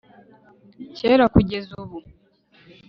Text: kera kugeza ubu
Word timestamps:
kera 0.97 1.25
kugeza 1.33 1.71
ubu 1.83 1.97